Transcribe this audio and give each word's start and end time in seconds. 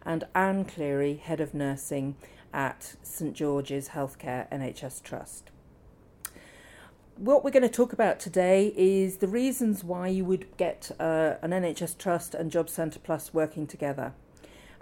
and 0.05 0.25
Anne 0.34 0.65
Cleary, 0.65 1.15
Head 1.15 1.41
of 1.41 1.55
Nursing 1.55 2.17
at 2.53 2.97
St 3.05 3.33
George's 3.33 3.91
Healthcare 3.91 4.51
NHS 4.51 5.05
Trust. 5.05 5.51
What 7.17 7.45
we're 7.45 7.53
going 7.53 7.62
to 7.62 7.69
talk 7.69 7.92
about 7.92 8.19
today 8.19 8.73
is 8.77 9.19
the 9.19 9.29
reasons 9.29 9.84
why 9.84 10.09
you 10.09 10.25
would 10.25 10.56
get 10.56 10.91
uh, 10.98 11.34
an 11.42 11.53
NHS 11.53 11.97
Trust 11.97 12.34
and 12.34 12.51
Job 12.51 12.69
Centre 12.69 12.98
Plus 12.98 13.33
working 13.33 13.69
together 13.69 14.15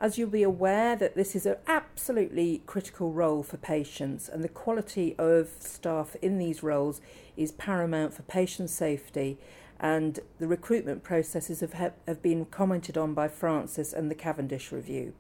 as 0.01 0.17
you'll 0.17 0.31
be 0.31 0.43
aware 0.43 0.97
that 0.97 1.15
this 1.15 1.37
is 1.37 1.45
an 1.45 1.57
absolutely 1.67 2.63
critical 2.67 3.13
role 3.13 3.43
for 3.43 3.59
patients 3.59 4.29
and 4.29 4.43
the 4.43 4.49
quality 4.49 5.15
of 5.19 5.51
staff 5.59 6.17
in 6.23 6.39
these 6.39 6.63
roles 6.63 7.03
is 7.37 7.53
paramount 7.53 8.15
for 8.15 8.23
patient 8.23 8.71
safety 8.71 9.39
and 9.79 10.21
the 10.39 10.49
recruitment 10.49 11.03
processes 11.03 11.61
have, 11.61 11.93
have 12.07 12.23
been 12.23 12.47
commented 12.47 12.97
on 12.97 13.13
by 13.13 13.29
Francis 13.29 13.93
and 13.93 14.11
the 14.11 14.15
Cavendish 14.15 14.73
Review. 14.73 15.15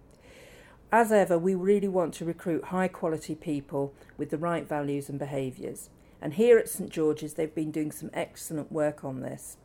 As 0.92 1.12
ever, 1.12 1.38
we 1.38 1.54
really 1.54 1.88
want 1.88 2.14
to 2.14 2.24
recruit 2.24 2.64
high 2.64 2.88
quality 2.88 3.34
people 3.34 3.94
with 4.18 4.30
the 4.30 4.38
right 4.38 4.68
values 4.68 5.08
and 5.08 5.18
behaviours. 5.18 5.88
And 6.20 6.34
here 6.34 6.58
at 6.58 6.68
St 6.68 6.90
George's, 6.90 7.34
they've 7.34 7.54
been 7.54 7.70
doing 7.70 7.92
some 7.92 8.10
excellent 8.12 8.70
work 8.72 9.04
on 9.04 9.20
this. 9.20 9.56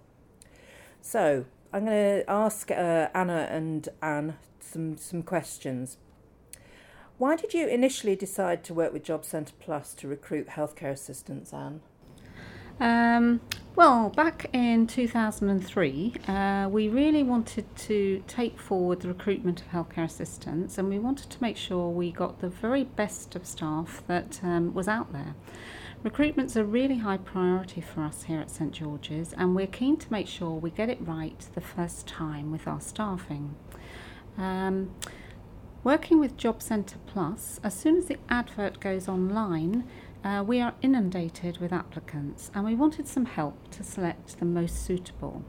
So, 1.01 1.45
I'm 1.73 1.85
going 1.85 2.21
to 2.21 2.29
ask 2.29 2.71
uh, 2.71 3.09
Anna 3.13 3.47
and 3.49 3.89
Anne 4.01 4.37
some, 4.75 4.97
some 4.97 5.23
questions. 5.23 5.97
Why 7.17 7.37
did 7.37 7.53
you 7.53 7.65
initially 7.65 8.17
decide 8.17 8.61
to 8.65 8.73
work 8.73 8.91
with 8.91 9.03
Job 9.05 9.23
Centre 9.23 9.53
Plus 9.57 9.93
to 9.95 10.07
recruit 10.07 10.49
healthcare 10.49 10.91
assistants, 10.91 11.53
Anne? 11.53 11.79
Um, 12.77 13.39
well, 13.77 14.09
back 14.09 14.49
in 14.51 14.85
2003, 14.85 16.13
uh, 16.27 16.67
we 16.69 16.89
really 16.89 17.23
wanted 17.23 17.73
to 17.87 18.21
take 18.27 18.59
forward 18.59 18.99
the 18.99 19.07
recruitment 19.07 19.61
of 19.61 19.67
healthcare 19.69 20.03
assistants 20.03 20.77
and 20.77 20.89
we 20.89 20.99
wanted 20.99 21.29
to 21.29 21.41
make 21.41 21.55
sure 21.55 21.87
we 21.87 22.11
got 22.11 22.41
the 22.41 22.49
very 22.49 22.83
best 22.83 23.33
of 23.33 23.45
staff 23.45 24.03
that 24.07 24.41
um, 24.43 24.73
was 24.73 24.89
out 24.89 25.13
there. 25.13 25.35
Recruitment's 26.03 26.57
a 26.57 26.65
really 26.65 26.97
high 26.97 27.17
priority 27.17 27.79
for 27.79 28.01
us 28.01 28.23
here 28.23 28.41
at 28.41 28.51
St 28.51 28.73
George's, 28.73 29.31
and 29.31 29.55
we're 29.55 29.67
keen 29.67 29.95
to 29.97 30.11
make 30.11 30.27
sure 30.27 30.51
we 30.51 30.69
get 30.69 30.89
it 30.89 30.99
right 30.99 31.47
the 31.55 31.61
first 31.61 32.05
time 32.07 32.51
with 32.51 32.67
our 32.67 32.81
staffing. 32.81 33.55
Um, 34.37 34.93
working 35.83 36.19
with 36.19 36.37
Job 36.37 36.61
Centre 36.61 36.97
Plus, 37.05 37.59
as 37.63 37.73
soon 37.73 37.97
as 37.97 38.05
the 38.05 38.17
advert 38.29 38.79
goes 38.79 39.07
online, 39.07 39.87
uh, 40.23 40.43
we 40.45 40.59
are 40.59 40.73
inundated 40.81 41.59
with 41.59 41.71
applicants 41.71 42.49
and 42.53 42.65
we 42.65 42.75
wanted 42.75 43.07
some 43.07 43.25
help 43.25 43.69
to 43.71 43.83
select 43.83 44.39
the 44.39 44.45
most 44.45 44.83
suitable. 44.83 45.43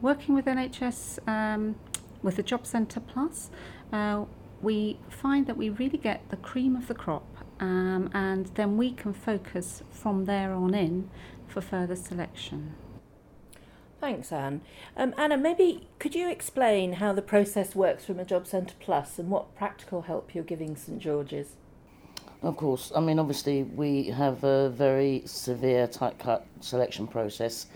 Working 0.00 0.34
with 0.34 0.46
NHS 0.46 1.26
um, 1.28 1.76
with 2.22 2.36
the 2.36 2.42
Job 2.42 2.66
Centre 2.66 3.00
Plus, 3.00 3.50
uh, 3.92 4.24
we 4.60 4.98
find 5.08 5.46
that 5.46 5.56
we 5.56 5.70
really 5.70 5.98
get 5.98 6.28
the 6.30 6.36
cream 6.36 6.76
of 6.76 6.88
the 6.88 6.94
crop 6.94 7.26
um, 7.60 8.10
and 8.12 8.46
then 8.56 8.76
we 8.76 8.92
can 8.92 9.12
focus 9.14 9.82
from 9.90 10.24
there 10.24 10.52
on 10.52 10.74
in 10.74 11.08
for 11.46 11.60
further 11.60 11.96
selection. 11.96 12.74
Thanks, 14.00 14.32
Anne. 14.32 14.62
Um, 14.96 15.14
Anna, 15.18 15.36
maybe 15.36 15.86
could 15.98 16.14
you 16.14 16.30
explain 16.30 16.94
how 16.94 17.12
the 17.12 17.20
process 17.20 17.74
works 17.74 18.06
from 18.06 18.18
a 18.18 18.24
Job 18.24 18.46
Centre 18.46 18.74
Plus 18.80 19.18
and 19.18 19.28
what 19.28 19.54
practical 19.54 20.02
help 20.02 20.34
you're 20.34 20.42
giving 20.42 20.74
St 20.74 20.98
George's? 20.98 21.56
Of 22.42 22.56
course. 22.56 22.90
I 22.96 23.00
mean, 23.00 23.18
obviously, 23.18 23.64
we 23.64 24.04
have 24.04 24.42
a 24.42 24.70
very 24.70 25.22
severe, 25.26 25.86
tight 25.86 26.18
cut 26.18 26.46
selection 26.60 27.06
process. 27.06 27.66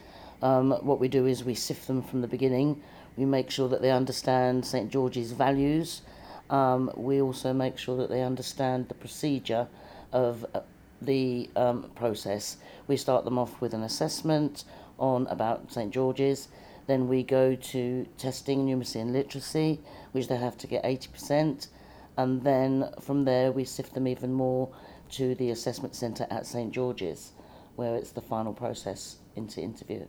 Um, 0.40 0.70
what 0.80 0.98
we 0.98 1.08
do 1.08 1.26
is 1.26 1.44
we 1.44 1.54
sift 1.54 1.86
them 1.86 2.00
from 2.00 2.22
the 2.22 2.28
beginning. 2.28 2.82
We 3.18 3.26
make 3.26 3.50
sure 3.50 3.68
that 3.68 3.82
they 3.82 3.90
understand 3.90 4.64
St 4.64 4.90
George's 4.90 5.32
values. 5.32 6.00
Um, 6.48 6.90
we 6.96 7.20
also 7.20 7.52
make 7.52 7.76
sure 7.76 7.98
that 7.98 8.08
they 8.08 8.22
understand 8.22 8.88
the 8.88 8.94
procedure 8.94 9.68
of 10.12 10.46
uh, 10.54 10.60
the 11.02 11.50
um, 11.54 11.90
process. 11.94 12.56
We 12.86 12.96
start 12.96 13.26
them 13.26 13.38
off 13.38 13.60
with 13.60 13.74
an 13.74 13.82
assessment 13.82 14.64
on 14.98 15.26
about 15.28 15.72
St 15.72 15.92
George's. 15.92 16.48
Then 16.86 17.08
we 17.08 17.22
go 17.22 17.54
to 17.54 18.06
testing 18.18 18.66
numeracy 18.66 19.00
and 19.00 19.12
literacy, 19.12 19.80
which 20.12 20.28
they 20.28 20.36
have 20.36 20.58
to 20.58 20.66
get 20.66 20.84
80%. 20.84 21.68
And 22.16 22.42
then 22.42 22.90
from 23.00 23.24
there, 23.24 23.50
we 23.50 23.64
sift 23.64 23.94
them 23.94 24.06
even 24.06 24.32
more 24.32 24.70
to 25.12 25.34
the 25.34 25.50
assessment 25.50 25.94
centre 25.94 26.26
at 26.30 26.46
St 26.46 26.72
George's, 26.72 27.32
where 27.76 27.96
it's 27.96 28.10
the 28.10 28.20
final 28.20 28.52
process 28.52 29.16
into 29.36 29.60
interview. 29.60 30.06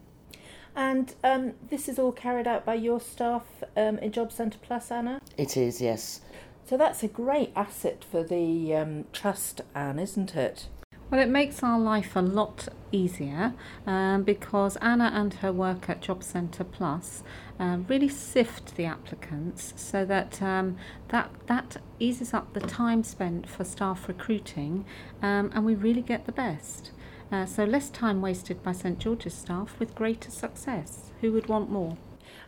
And 0.76 1.16
um, 1.24 1.54
this 1.70 1.88
is 1.88 1.98
all 1.98 2.12
carried 2.12 2.48
out 2.48 2.66
by 2.66 2.76
your 2.76 3.00
staff 3.00 3.46
um, 3.78 3.98
in 4.00 4.12
Job 4.12 4.32
Centre 4.32 4.60
Plus, 4.62 4.92
Anna? 4.92 5.22
It 5.38 5.56
is, 5.56 5.80
yes. 5.80 6.22
So 6.66 6.78
that's 6.78 7.04
a 7.04 7.08
great 7.08 7.52
asset 7.56 8.04
for 8.04 8.24
the 8.24 8.76
um, 8.76 9.06
trust, 9.14 9.62
Anne, 9.74 10.00
isn't 10.00 10.36
it? 10.36 10.68
Well, 11.12 11.22
it 11.22 11.30
makes 11.30 11.62
our 11.62 11.80
life 11.80 12.16
a 12.16 12.22
lot 12.22 12.68
easier 12.92 13.54
um, 13.86 14.24
because 14.24 14.76
Anna 14.78 15.12
and 15.14 15.36
her 15.36 15.54
work 15.54 15.88
at 15.88 16.02
Job 16.02 16.24
Centre 16.24 16.64
Plus 16.64 17.22
um, 17.60 17.86
really 17.88 18.10
sift 18.10 18.76
the 18.76 18.86
applicants 18.86 19.74
so 19.76 20.04
that 20.06 20.42
um, 20.42 20.78
that 21.10 21.30
that 21.46 21.78
eases 22.00 22.34
up 22.34 22.54
the 22.54 22.60
time 22.60 23.04
spent 23.04 23.48
for 23.48 23.64
staff 23.64 24.08
recruiting, 24.08 24.84
um, 25.22 25.52
and 25.54 25.64
we 25.64 25.76
really 25.76 26.02
get 26.02 26.26
the 26.26 26.32
best. 26.32 26.92
Uh, 27.32 27.46
so 27.46 27.66
less 27.66 27.90
time 27.92 28.22
wasted 28.22 28.64
by 28.64 28.72
St 28.72 28.98
George's 28.98 29.36
staff 29.36 29.80
with 29.80 29.96
greater 29.96 30.32
success. 30.32 31.12
Who 31.22 31.32
would 31.34 31.48
want 31.48 31.70
more? 31.70 31.98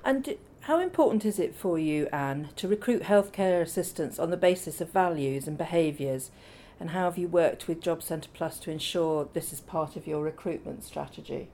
And 0.03 0.35
how 0.61 0.79
important 0.79 1.25
is 1.25 1.39
it 1.39 1.55
for 1.55 1.77
you, 1.77 2.07
Anne, 2.11 2.49
to 2.55 2.67
recruit 2.67 3.03
healthcare 3.03 3.61
assistants 3.61 4.17
on 4.19 4.31
the 4.31 4.37
basis 4.37 4.81
of 4.81 4.91
values 4.91 5.47
and 5.47 5.57
behaviours? 5.57 6.31
And 6.79 6.91
how 6.91 7.05
have 7.05 7.17
you 7.17 7.27
worked 7.27 7.67
with 7.67 7.81
Job 7.81 8.03
Centre 8.03 8.29
Plus 8.33 8.59
to 8.59 8.71
ensure 8.71 9.29
this 9.33 9.51
is 9.51 9.61
part 9.61 9.95
of 9.95 10.07
your 10.07 10.23
recruitment 10.23 10.83
strategy? 10.83 11.49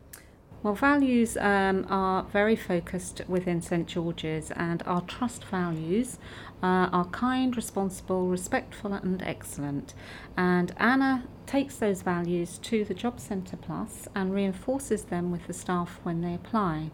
Well, 0.63 0.75
values 0.75 1.35
um, 1.35 1.85
are 1.89 2.23
very 2.23 2.56
focused 2.56 3.22
within 3.28 3.61
St 3.61 3.85
George's, 3.85 4.50
and 4.51 4.81
our 4.85 5.01
trust 5.01 5.44
values 5.44 6.19
uh, 6.61 6.88
are 6.89 7.06
kind, 7.09 7.53
responsible, 7.53 8.28
respectful, 8.28 8.94
and 8.94 9.22
excellent. 9.23 9.94
And 10.38 10.73
Anna 10.78 11.25
takes 11.45 11.75
those 11.75 12.01
values 12.01 12.57
to 12.59 12.85
the 12.85 12.94
Job 12.94 13.19
Centre 13.19 13.57
Plus 13.57 14.07
and 14.16 14.34
reinforces 14.34 15.03
them 15.03 15.31
with 15.31 15.47
the 15.47 15.53
staff 15.53 16.00
when 16.03 16.22
they 16.22 16.34
apply. 16.34 16.91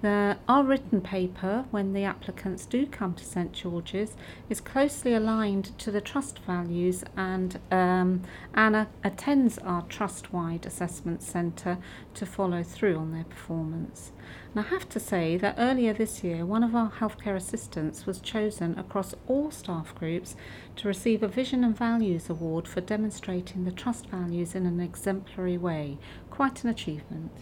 The, 0.00 0.38
our 0.46 0.62
written 0.62 1.00
paper, 1.00 1.64
when 1.72 1.92
the 1.92 2.04
applicants 2.04 2.66
do 2.66 2.86
come 2.86 3.14
to 3.14 3.24
St 3.24 3.50
George's, 3.50 4.14
is 4.48 4.60
closely 4.60 5.12
aligned 5.12 5.76
to 5.78 5.90
the 5.90 6.00
trust 6.00 6.38
values, 6.38 7.02
and 7.16 7.58
um, 7.72 8.22
Anna 8.54 8.86
attends 9.02 9.58
our 9.58 9.82
trust 9.82 10.32
wide 10.32 10.66
assessment 10.66 11.20
centre 11.20 11.78
to 12.14 12.26
follow 12.26 12.62
through 12.62 12.96
on 12.96 13.10
their 13.10 13.24
performance. 13.24 14.12
And 14.54 14.64
I 14.64 14.68
have 14.68 14.88
to 14.90 15.00
say 15.00 15.36
that 15.38 15.56
earlier 15.58 15.92
this 15.92 16.22
year, 16.22 16.46
one 16.46 16.62
of 16.62 16.76
our 16.76 16.92
healthcare 16.92 17.34
assistants 17.34 18.06
was 18.06 18.20
chosen 18.20 18.78
across 18.78 19.16
all 19.26 19.50
staff 19.50 19.92
groups 19.96 20.36
to 20.76 20.86
receive 20.86 21.24
a 21.24 21.28
Vision 21.28 21.64
and 21.64 21.76
Values 21.76 22.30
Award 22.30 22.68
for 22.68 22.80
demonstrating 22.80 23.64
the 23.64 23.72
trust 23.72 24.06
values 24.06 24.54
in 24.54 24.64
an 24.64 24.78
exemplary 24.78 25.58
way. 25.58 25.98
Quite 26.30 26.62
an 26.62 26.70
achievement. 26.70 27.32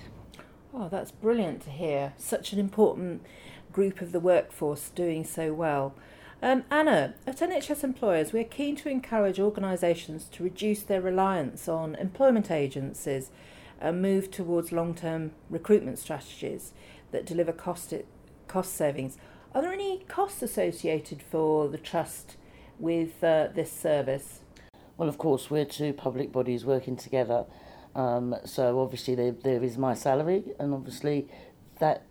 Oh, 0.79 0.91
that's 0.91 1.11
brilliant 1.11 1.63
to 1.63 1.71
hear. 1.71 2.13
Such 2.19 2.53
an 2.53 2.59
important 2.59 3.23
group 3.73 4.03
of 4.03 4.13
the 4.13 4.21
workforce 4.21 4.91
doing 4.91 5.25
so 5.25 5.55
well. 5.55 5.95
Um, 6.43 6.65
Anna, 6.71 7.15
at 7.27 7.39
NHS 7.39 7.83
Employers, 7.83 8.35
we're 8.35 8.45
keen 8.45 8.77
to 8.77 8.91
encourage 8.91 9.41
organisations 9.41 10.27
to 10.33 10.45
reduce 10.45 10.83
their 10.83 11.01
reliance 11.01 11.67
on 11.67 11.95
employment 11.95 12.51
agencies 12.51 13.31
and 13.81 14.03
move 14.03 14.31
towards 14.31 14.71
long 14.71 14.95
term 14.95 15.33
recruitment 15.49 15.99
strategies 15.99 16.75
that 17.11 17.25
deliver 17.25 17.53
cost, 17.53 17.95
cost 18.47 18.75
savings. 18.75 19.17
Are 19.55 19.63
there 19.63 19.73
any 19.73 20.01
costs 20.09 20.43
associated 20.43 21.23
for 21.23 21.69
the 21.69 21.79
Trust 21.79 22.37
with 22.79 23.25
uh, 23.25 23.49
this 23.55 23.73
service? 23.73 24.41
Well, 24.99 25.09
of 25.09 25.17
course, 25.17 25.51
we're 25.51 25.65
two 25.65 25.95
public 25.95 26.33
bodies 26.33 26.67
working 26.67 26.97
together 26.97 27.47
um, 27.97 28.37
so 28.45 28.81
obviously 28.81 29.15
there, 29.15 29.33
there 29.33 29.65
is 29.65 29.79
my 29.79 29.95
salary, 29.95 30.45
and 30.61 30.75
obviously 30.75 31.29
that 31.81 32.03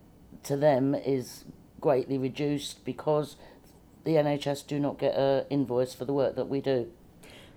to 0.44 0.58
them 0.58 0.96
is 0.96 1.46
greatly 1.80 2.18
reduced 2.18 2.84
because 2.84 3.36
the 4.04 4.14
NHS 4.14 4.66
do 4.66 4.80
not 4.80 4.98
get 4.98 5.16
an 5.16 5.46
invoice 5.52 5.94
for 5.94 6.06
the 6.06 6.14
work 6.14 6.36
that 6.36 6.50
we 6.50 6.60
do. 6.60 6.92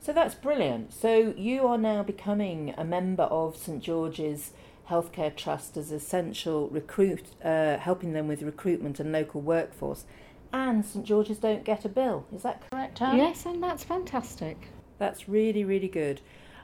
So 0.00 0.12
that's 0.12 0.34
brilliant. 0.34 0.92
So 0.92 1.34
you 1.36 1.66
are 1.66 1.78
now 1.78 2.02
becoming 2.02 2.74
a 2.76 2.84
member 2.84 3.24
of 3.24 3.56
St 3.56 3.82
George's 3.82 4.52
Healthcare 4.88 5.34
Trust 5.34 5.78
as 5.78 5.90
essential 5.90 6.68
recruit, 6.68 7.28
uh, 7.42 7.78
helping 7.78 8.12
them 8.12 8.28
with 8.28 8.42
recruitment 8.42 9.00
and 9.00 9.10
local 9.10 9.40
workforce. 9.40 10.04
And 10.52 10.84
St 10.84 11.04
George's 11.04 11.38
don't 11.38 11.64
get 11.64 11.84
a 11.86 11.88
bill. 11.88 12.26
Is 12.34 12.42
that 12.42 12.62
correct, 12.70 13.00
Anne? 13.00 13.16
Yes, 13.16 13.46
and 13.46 13.62
that's 13.62 13.84
fantastic. 13.84 14.68
That's 14.98 15.28
really, 15.28 15.64
really 15.64 15.88
good. 15.88 16.20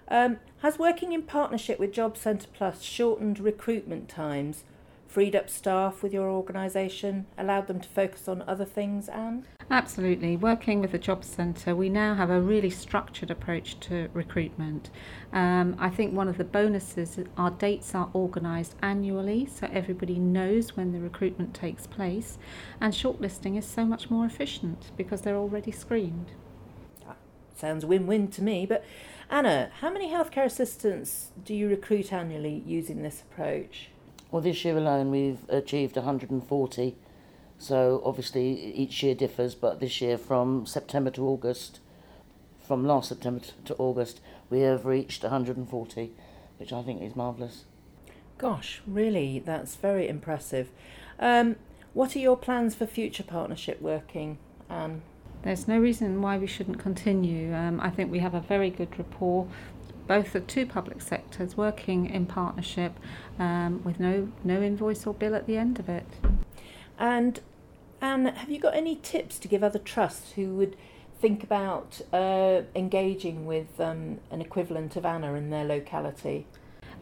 Um, 0.08 0.38
has 0.58 0.78
working 0.78 1.12
in 1.12 1.22
partnership 1.22 1.78
with 1.78 1.92
Job 1.92 2.16
Centre 2.16 2.48
Plus 2.52 2.82
shortened 2.82 3.38
recruitment 3.38 4.08
times, 4.08 4.64
freed 5.06 5.36
up 5.36 5.48
staff 5.48 6.02
with 6.02 6.12
your 6.12 6.28
organisation, 6.28 7.26
allowed 7.38 7.68
them 7.68 7.80
to 7.80 7.88
focus 7.88 8.26
on 8.26 8.42
other 8.48 8.64
things, 8.64 9.08
Anne? 9.08 9.46
Absolutely. 9.70 10.36
Working 10.36 10.80
with 10.80 10.92
the 10.92 10.98
Job 10.98 11.24
Centre, 11.24 11.74
we 11.74 11.88
now 11.88 12.14
have 12.14 12.30
a 12.30 12.40
really 12.40 12.68
structured 12.68 13.30
approach 13.30 13.78
to 13.80 14.08
recruitment. 14.12 14.90
Um, 15.32 15.76
I 15.78 15.88
think 15.88 16.12
one 16.12 16.28
of 16.28 16.36
the 16.36 16.44
bonuses 16.44 17.16
is 17.16 17.26
our 17.36 17.50
dates 17.50 17.94
are 17.94 18.10
organised 18.14 18.74
annually 18.82 19.46
so 19.46 19.68
everybody 19.72 20.18
knows 20.18 20.76
when 20.76 20.92
the 20.92 21.00
recruitment 21.00 21.54
takes 21.54 21.86
place, 21.86 22.36
and 22.80 22.92
shortlisting 22.92 23.56
is 23.56 23.64
so 23.64 23.84
much 23.84 24.10
more 24.10 24.26
efficient 24.26 24.90
because 24.96 25.22
they're 25.22 25.36
already 25.36 25.70
screened. 25.70 26.32
Sounds 27.56 27.84
win 27.84 28.06
win 28.06 28.28
to 28.28 28.42
me, 28.42 28.66
but 28.66 28.84
Anna, 29.30 29.70
how 29.80 29.90
many 29.90 30.10
healthcare 30.10 30.44
assistants 30.44 31.30
do 31.44 31.54
you 31.54 31.68
recruit 31.68 32.12
annually 32.12 32.62
using 32.66 33.02
this 33.02 33.22
approach? 33.22 33.88
Well, 34.30 34.42
this 34.42 34.64
year 34.64 34.76
alone 34.76 35.10
we've 35.10 35.48
achieved 35.48 35.96
140. 35.96 36.96
So 37.58 38.02
obviously 38.04 38.74
each 38.74 39.02
year 39.02 39.14
differs, 39.14 39.54
but 39.54 39.80
this 39.80 40.00
year 40.00 40.18
from 40.18 40.66
September 40.66 41.10
to 41.12 41.26
August, 41.26 41.80
from 42.66 42.84
last 42.84 43.08
September 43.08 43.44
to 43.64 43.74
August, 43.76 44.20
we 44.50 44.60
have 44.60 44.84
reached 44.86 45.22
140, 45.22 46.10
which 46.58 46.72
I 46.72 46.82
think 46.82 47.02
is 47.02 47.14
marvellous. 47.14 47.64
Gosh, 48.38 48.82
really, 48.86 49.38
that's 49.38 49.76
very 49.76 50.08
impressive. 50.08 50.70
Um, 51.20 51.56
what 51.92 52.16
are 52.16 52.18
your 52.20 52.36
plans 52.36 52.74
for 52.74 52.86
future 52.86 53.22
partnership 53.22 53.80
working, 53.80 54.38
Anne? 54.68 55.02
There's 55.44 55.68
no 55.68 55.78
reason 55.78 56.22
why 56.22 56.38
we 56.38 56.46
shouldn't 56.46 56.78
continue. 56.78 57.54
Um, 57.54 57.78
I 57.78 57.90
think 57.90 58.10
we 58.10 58.20
have 58.20 58.32
a 58.32 58.40
very 58.40 58.70
good 58.70 58.98
rapport, 58.98 59.46
both 60.06 60.32
the 60.32 60.40
two 60.40 60.64
public 60.64 61.02
sectors 61.02 61.54
working 61.54 62.08
in 62.08 62.24
partnership 62.24 62.98
um, 63.38 63.84
with 63.84 64.00
no, 64.00 64.32
no 64.42 64.62
invoice 64.62 65.06
or 65.06 65.12
bill 65.12 65.34
at 65.34 65.46
the 65.46 65.58
end 65.58 65.78
of 65.78 65.90
it. 65.90 66.06
And 66.98 67.40
Anne, 68.00 68.24
have 68.24 68.48
you 68.48 68.58
got 68.58 68.74
any 68.74 68.96
tips 68.96 69.38
to 69.40 69.46
give 69.46 69.62
other 69.62 69.78
trusts 69.78 70.32
who 70.32 70.54
would 70.54 70.76
think 71.20 71.44
about 71.44 72.00
uh, 72.10 72.62
engaging 72.74 73.44
with 73.44 73.78
um, 73.78 74.20
an 74.30 74.40
equivalent 74.40 74.96
of 74.96 75.04
Anna 75.04 75.34
in 75.34 75.50
their 75.50 75.64
locality? 75.64 76.46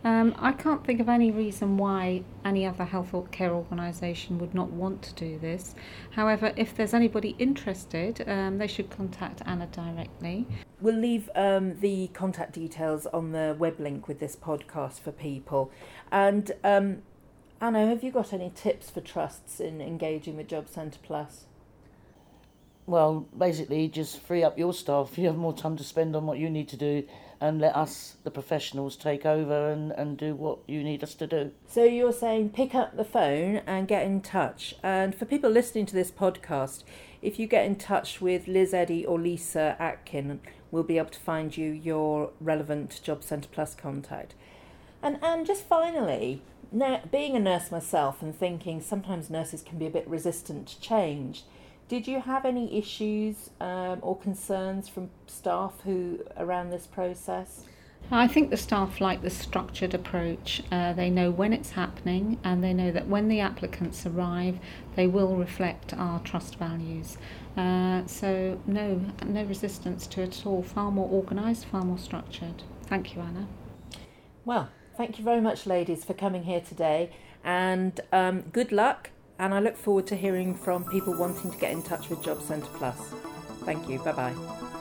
Um, 0.05 0.35
I 0.39 0.53
can't 0.53 0.85
think 0.85 1.01
of 1.01 1.09
any 1.09 1.31
reason 1.31 1.77
why 1.77 2.25
any 2.45 2.67
other 2.67 2.85
health 2.85 3.13
care 3.31 3.53
organisation 3.53 4.39
would 4.39 4.53
not 4.53 4.71
want 4.71 5.03
to 5.03 5.15
do 5.15 5.39
this. 5.39 5.77
However, 6.11 6.53
if 6.57 6.75
there's 6.75 6.93
anybody 6.93 7.37
interested, 7.39 8.29
um, 8.29 8.59
they 8.59 8.67
should 8.67 8.91
contact 8.91 9.43
Anna 9.47 9.69
directly. 9.69 10.47
We'll 10.81 10.99
leave 10.99 11.31
um, 11.37 11.79
the 11.79 12.09
contact 12.09 12.53
details 12.53 13.07
on 13.07 13.31
the 13.31 13.55
web 13.59 13.79
link 13.79 14.09
with 14.09 14.19
this 14.19 14.35
podcast 14.35 15.01
for 15.01 15.13
people. 15.13 15.71
And 16.11 16.51
um, 16.65 17.03
Anna, 17.61 17.87
have 17.87 18.03
you 18.03 18.11
got 18.11 18.33
any 18.33 18.51
tips 18.51 18.91
for 18.91 19.01
trusts 19.01 19.61
in 19.61 19.81
engaging 19.81 20.37
with 20.37 20.49
Job 20.49 20.69
Centre 20.69 20.99
Plus? 21.01 21.45
Well, 22.93 23.27
basically, 23.39 23.89
just 23.89 24.21
free 24.21 24.45
up 24.45 24.59
your 24.59 24.75
staff. 24.75 25.17
You 25.17 25.27
have 25.29 25.37
more 25.39 25.55
time 25.55 25.79
to 25.79 25.83
spend 25.83 26.15
on 26.15 26.27
what 26.27 26.37
you 26.37 26.51
need 26.51 26.69
to 26.69 26.77
do 26.77 27.05
and 27.41 27.59
let 27.59 27.75
us, 27.75 28.17
the 28.23 28.31
professionals, 28.31 28.97
take 28.97 29.25
over 29.25 29.71
and, 29.71 29.93
and 29.93 30.19
do 30.19 30.35
what 30.35 30.59
you 30.69 30.85
need 30.85 31.03
us 31.03 31.15
to 31.15 31.27
do. 31.27 31.53
So 31.67 31.85
you're 31.85 32.13
saying 32.13 32.51
pick 32.51 32.75
up 32.75 32.99
the 32.99 33.03
phone 33.03 33.63
and 33.67 33.89
get 33.89 34.05
in 34.05 34.21
touch. 34.21 34.75
And 34.83 35.15
for 35.15 35.25
people 35.25 35.49
listening 35.49 35.87
to 35.87 35.95
this 35.95 36.11
podcast, 36.11 36.85
if 37.23 37.39
you 37.39 37.47
get 37.47 37.65
in 37.65 37.77
touch 37.77 38.21
with 38.21 38.47
Liz 38.47 38.75
Eddy 38.75 39.07
or 39.07 39.19
Lisa 39.19 39.75
Atkin, 39.79 40.41
we'll 40.71 40.83
be 40.83 40.99
able 40.99 41.09
to 41.13 41.19
find 41.19 41.57
you 41.57 41.71
your 41.71 42.33
relevant 42.43 43.01
Job 43.03 43.25
Centre 43.25 43.49
Plus 43.51 43.75
contact. 43.75 44.35
And 45.03 45.19
and 45.23 45.47
just 45.47 45.65
finally, 45.65 46.43
now, 46.71 47.01
being 47.11 47.37
a 47.37 47.41
nurse 47.41 47.71
myself 47.71 48.21
and 48.21 48.39
thinking 48.39 48.83
sometimes 48.83 49.31
nurses 49.31 49.63
can 49.63 49.79
be 49.79 49.87
a 49.87 49.91
bit 49.91 50.07
resistant 50.07 50.69
to 50.69 50.81
change. 50.83 51.45
Did 51.89 52.07
you 52.07 52.21
have 52.21 52.45
any 52.45 52.79
issues 52.79 53.51
um, 53.61 53.99
or 54.03 54.17
concerns 54.17 54.89
from 54.89 55.11
staff 55.27 55.75
who 55.85 56.21
around 56.37 56.71
this 56.71 56.87
process? 56.87 57.65
I 58.11 58.27
think 58.27 58.51
the 58.51 58.57
staff 58.57 59.01
like 59.01 59.23
the 59.23 59.31
structured 59.31 59.95
approach. 59.95 60.63
Uh, 60.73 60.93
they 60.93 61.09
know 61.09 61.31
when 61.31 61.53
it's 61.53 61.71
happening 61.71 62.39
and 62.43 62.63
they 62.63 62.75
know 62.75 62.91
that 62.91 63.07
when 63.07 63.29
the 63.29 63.41
applicants 63.41 64.05
arrive, 64.05 64.59
they 64.97 65.07
will 65.07 65.37
reflect 65.37 65.95
our 65.95 66.19
trust 66.21 66.57
values. 66.57 67.17
Uh, 67.57 68.05
so, 68.07 68.61
no, 68.67 69.01
no 69.25 69.45
resistance 69.45 70.07
to 70.09 70.23
it 70.23 70.39
at 70.41 70.47
all. 70.47 70.63
Far 70.63 70.91
more 70.91 71.09
organised, 71.11 71.67
far 71.67 71.83
more 71.83 71.99
structured. 71.99 72.63
Thank 72.87 73.15
you, 73.15 73.23
Anna. 73.23 73.47
Well, 74.45 74.71
thank 74.97 75.19
you 75.19 75.25
very 75.25 75.41
much, 75.41 75.67
ladies, 75.67 76.05
for 76.05 76.15
coming 76.15 76.45
here 76.45 76.61
today 76.61 77.11
and 77.45 78.01
um, 78.13 78.43
good 78.53 78.73
luck 78.73 79.11
and 79.43 79.53
I 79.53 79.59
look 79.59 79.77
forward 79.77 80.07
to 80.07 80.15
hearing 80.15 80.55
from 80.55 80.85
people 80.85 81.15
wanting 81.15 81.51
to 81.51 81.59
get 81.59 81.73
in 81.73 81.83
touch 81.83 82.09
with 82.09 82.23
Job 82.23 82.41
Centre 82.41 82.69
Plus. 82.75 82.97
Thank 83.65 83.89
you. 83.89 83.99
Bye 83.99 84.13
bye. 84.13 84.72